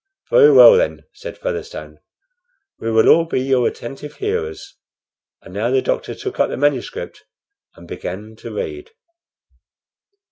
[0.31, 1.99] "Very well, then," said Featherstone;
[2.79, 4.75] "we will all be your attentive hearers."
[5.43, 7.23] And now the doctor took up the manuscript
[7.75, 8.89] and began to read.